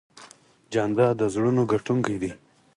[0.73, 2.31] جانداد د زړونو ګټونکی دی.